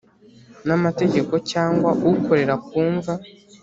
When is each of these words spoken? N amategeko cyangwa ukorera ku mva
N 0.67 0.69
amategeko 0.77 1.33
cyangwa 1.51 1.89
ukorera 2.11 2.55
ku 2.67 2.79
mva 2.93 3.13